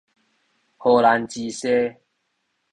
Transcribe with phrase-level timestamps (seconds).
[0.77, 1.95] 荷蘭薯沙